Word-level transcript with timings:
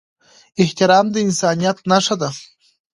احترام 0.61 1.05
د 1.11 1.15
انسانيت 1.27 1.77
نښه 1.89 2.15
ده. 2.21 2.29